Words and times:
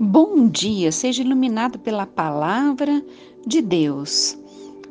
Bom 0.00 0.46
dia, 0.46 0.92
seja 0.92 1.24
iluminado 1.24 1.76
pela 1.76 2.06
palavra 2.06 3.04
de 3.44 3.60
Deus. 3.60 4.38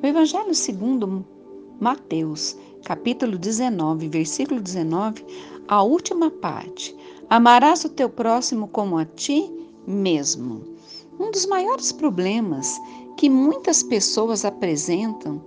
O 0.04 0.06
Evangelho 0.06 0.54
segundo 0.54 1.26
Mateus, 1.80 2.57
capítulo 2.83 3.38
19, 3.38 4.09
versículo 4.09 4.59
19, 4.59 5.25
a 5.65 5.81
última 5.81 6.29
parte. 6.29 6.93
Amarás 7.29 7.85
o 7.85 7.89
teu 7.89 8.09
próximo 8.09 8.67
como 8.67 8.97
a 8.97 9.05
ti 9.05 9.49
mesmo. 9.88 10.62
Um 11.17 11.31
dos 11.31 11.46
maiores 11.46 11.94
problemas 11.94 12.78
que 13.15 13.29
muitas 13.29 13.81
pessoas 13.81 14.44
apresentam 14.44 15.42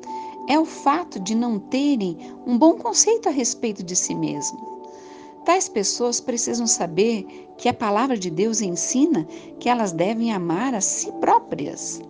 é 0.49 0.59
o 0.59 0.65
fato 0.65 1.21
de 1.21 1.35
não 1.35 1.59
terem 1.59 2.17
um 2.47 2.57
bom 2.57 2.79
conceito 2.79 3.29
a 3.29 3.33
respeito 3.33 3.83
de 3.83 3.95
si 3.95 4.15
mesmo. 4.15 4.80
Tais 5.45 5.69
pessoas 5.69 6.21
precisam 6.21 6.67
saber 6.67 7.27
que 7.57 7.69
a 7.69 7.75
palavra 7.75 8.17
de 8.17 8.31
Deus 8.31 8.61
ensina 8.61 9.27
que 9.59 9.69
elas 9.69 9.93
devem 9.93 10.33
amar 10.33 10.75
a 10.75 10.81
si 10.81 11.11
próprias. 11.13 12.01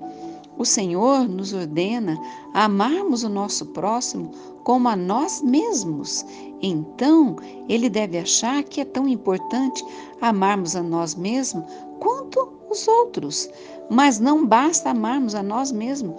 O 0.59 0.65
Senhor 0.65 1.29
nos 1.29 1.53
ordena 1.55 2.21
a 2.53 2.65
amarmos 2.65 3.25
o 3.25 3.29
nosso 3.29 3.67
próximo 3.67 4.31
como 4.63 4.89
a 4.89 4.97
nós 4.97 5.41
mesmos. 5.41 6.25
Então, 6.61 7.37
ele 7.69 7.89
deve 7.89 8.19
achar 8.19 8.63
que 8.63 8.81
é 8.81 8.85
tão 8.85 9.09
importante 9.09 9.83
amarmos 10.21 10.77
a 10.77 10.83
nós 10.83 11.15
mesmos 11.15 11.65
quanto 11.99 12.53
os 12.69 12.87
outros. 12.87 13.49
Mas 13.89 14.19
não 14.19 14.47
basta 14.47 14.91
amarmos 14.91 15.35
a 15.35 15.43
nós 15.43 15.73
mesmos, 15.73 16.15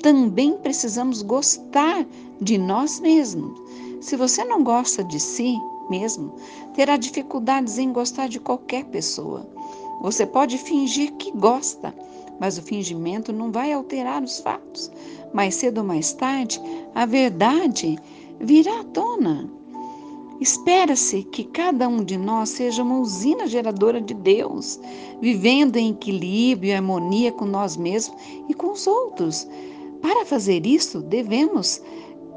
também 0.00 0.56
precisamos 0.58 1.22
gostar 1.22 2.06
de 2.40 2.56
nós 2.56 3.00
mesmos. 3.00 3.60
Se 4.00 4.16
você 4.16 4.44
não 4.44 4.62
gosta 4.62 5.04
de 5.04 5.20
si, 5.20 5.56
mesmo, 5.90 6.34
terá 6.74 6.96
dificuldades 6.96 7.76
em 7.76 7.92
gostar 7.92 8.28
de 8.28 8.38
qualquer 8.38 8.84
pessoa. 8.84 9.46
Você 10.00 10.24
pode 10.24 10.56
fingir 10.56 11.12
que 11.14 11.30
gosta, 11.32 11.94
mas 12.38 12.56
o 12.56 12.62
fingimento 12.62 13.32
não 13.32 13.52
vai 13.52 13.72
alterar 13.72 14.22
os 14.22 14.38
fatos. 14.40 14.90
Mais 15.34 15.54
cedo 15.56 15.78
ou 15.78 15.84
mais 15.84 16.12
tarde, 16.14 16.60
a 16.94 17.04
verdade 17.04 17.98
virá 18.40 18.80
à 18.80 18.84
tona. 18.84 19.50
Espera-se 20.40 21.22
que 21.24 21.44
cada 21.44 21.86
um 21.86 22.02
de 22.02 22.16
nós 22.16 22.48
seja 22.48 22.82
uma 22.82 22.98
usina 22.98 23.46
geradora 23.46 24.00
de 24.00 24.14
Deus, 24.14 24.80
vivendo 25.20 25.76
em 25.76 25.90
equilíbrio 25.90 26.70
e 26.70 26.72
harmonia 26.72 27.30
com 27.30 27.44
nós 27.44 27.76
mesmos 27.76 28.16
e 28.48 28.54
com 28.54 28.72
os 28.72 28.86
outros. 28.86 29.46
Para 30.00 30.24
fazer 30.24 30.64
isso, 30.64 31.02
devemos 31.02 31.82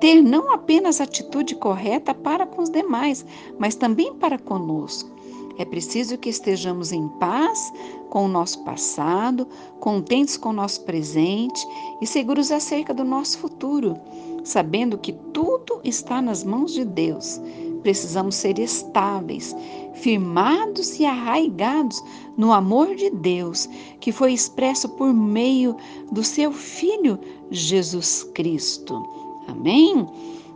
ter 0.04 0.22
não 0.22 0.52
apenas 0.52 1.00
atitude 1.00 1.56
correta 1.56 2.14
para 2.14 2.46
com 2.46 2.62
os 2.62 2.70
demais, 2.70 3.26
mas 3.58 3.74
também 3.74 4.14
para 4.14 4.38
conosco. 4.38 5.10
É 5.58 5.64
preciso 5.64 6.18
que 6.18 6.28
estejamos 6.28 6.92
em 6.92 7.08
paz 7.08 7.72
com 8.10 8.26
o 8.26 8.28
nosso 8.28 8.66
passado, 8.66 9.48
contentes 9.80 10.36
com 10.36 10.50
o 10.50 10.54
nosso 10.54 10.82
presente 10.82 11.66
e 12.02 12.06
seguros 12.06 12.52
acerca 12.52 12.94
do 12.94 13.06
nosso 13.06 13.38
futuro, 13.38 13.98
sabendo 14.44 14.98
que 14.98 15.14
tudo 15.32 15.80
está 15.86 16.22
nas 16.22 16.44
mãos 16.44 16.74
de 16.74 16.84
Deus. 16.84 17.40
Precisamos 17.82 18.36
ser 18.36 18.60
estáveis, 18.60 19.56
firmados 19.94 21.00
e 21.00 21.06
arraigados 21.06 22.04
no 22.36 22.52
amor 22.52 22.94
de 22.94 23.10
Deus, 23.10 23.70
que 24.02 24.12
foi 24.12 24.34
expresso 24.34 24.90
por 24.90 25.14
meio 25.14 25.78
do 26.12 26.26
seu 26.26 26.52
Filho 26.52 27.18
Jesus 27.50 28.24
Cristo. 28.34 29.23
Amém? 29.48 30.08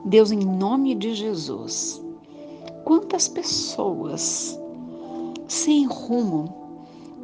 Deus, 0.05 0.31
em 0.31 0.39
nome 0.39 0.95
de 0.95 1.13
Jesus. 1.13 2.01
Quantas 2.83 3.27
pessoas 3.27 4.57
sem 5.47 5.85
rumo, 5.85 6.53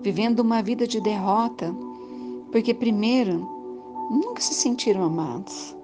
vivendo 0.02 0.40
uma 0.40 0.62
vida 0.62 0.88
de 0.88 1.00
derrota, 1.00 1.74
porque, 2.52 2.74
primeiro, 2.74 3.48
nunca 4.10 4.42
se 4.42 4.54
sentiram 4.54 5.04
amados. 5.04 5.76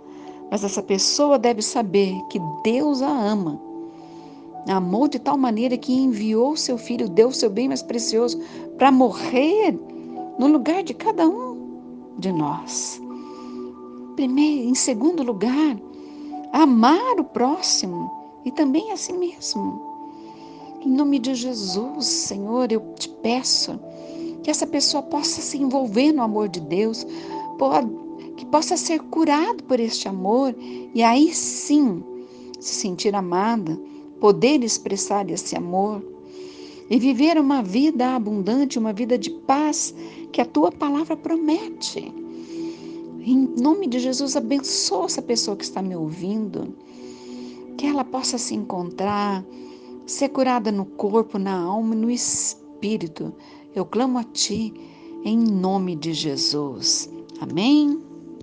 Mas 0.51 0.63
essa 0.63 0.81
pessoa 0.81 1.37
deve 1.37 1.61
saber 1.61 2.13
que 2.29 2.39
Deus 2.63 3.01
a 3.01 3.09
ama. 3.09 3.59
Amou 4.67 5.07
de 5.07 5.19
tal 5.19 5.37
maneira 5.37 5.77
que 5.77 5.93
enviou 5.93 6.55
seu 6.57 6.77
filho, 6.77 7.07
deu 7.07 7.31
seu 7.31 7.49
bem 7.49 7.67
mais 7.67 7.81
precioso, 7.81 8.39
para 8.77 8.91
morrer 8.91 9.79
no 10.37 10.47
lugar 10.47 10.83
de 10.83 10.93
cada 10.93 11.27
um 11.27 11.57
de 12.17 12.31
nós 12.31 13.01
primeiro, 14.19 14.67
em 14.67 14.75
segundo 14.75 15.23
lugar, 15.23 15.79
amar 16.51 17.21
o 17.21 17.23
próximo 17.23 18.11
e 18.43 18.51
também 18.51 18.91
a 18.91 18.97
si 18.97 19.13
mesmo. 19.13 19.81
Em 20.81 20.89
nome 20.89 21.19
de 21.19 21.33
Jesus, 21.33 22.05
Senhor, 22.05 22.69
eu 22.69 22.81
te 22.95 23.07
peço 23.07 23.79
que 24.43 24.51
essa 24.51 24.67
pessoa 24.67 25.01
possa 25.01 25.41
se 25.41 25.57
envolver 25.57 26.11
no 26.11 26.21
amor 26.21 26.49
de 26.49 26.59
Deus, 26.59 27.07
que 28.35 28.45
possa 28.47 28.75
ser 28.75 28.99
curado 29.03 29.63
por 29.63 29.79
este 29.79 30.09
amor 30.09 30.53
e 30.93 31.01
aí 31.01 31.33
sim 31.33 32.03
se 32.59 32.75
sentir 32.75 33.15
amada, 33.15 33.79
poder 34.19 34.61
expressar 34.65 35.29
esse 35.29 35.55
amor 35.55 36.03
e 36.89 36.99
viver 36.99 37.37
uma 37.37 37.63
vida 37.63 38.15
abundante, 38.17 38.77
uma 38.77 38.91
vida 38.91 39.17
de 39.17 39.29
paz 39.29 39.95
que 40.29 40.41
a 40.41 40.45
tua 40.45 40.73
palavra 40.73 41.15
promete. 41.15 42.19
Em 43.21 43.47
nome 43.57 43.87
de 43.87 43.99
Jesus, 43.99 44.35
abençoa 44.35 45.05
essa 45.05 45.21
pessoa 45.21 45.57
que 45.57 45.63
está 45.63 45.81
me 45.81 45.95
ouvindo, 45.95 46.73
que 47.77 47.85
ela 47.85 48.03
possa 48.03 48.37
se 48.37 48.55
encontrar, 48.55 49.43
ser 50.05 50.29
curada 50.29 50.71
no 50.71 50.85
corpo, 50.85 51.37
na 51.37 51.57
alma 51.59 51.93
e 51.93 51.97
no 51.97 52.09
espírito. 52.09 53.33
Eu 53.75 53.85
clamo 53.85 54.17
a 54.17 54.23
Ti 54.23 54.73
em 55.23 55.37
nome 55.37 55.95
de 55.95 56.13
Jesus. 56.13 57.09
Amém. 57.39 58.08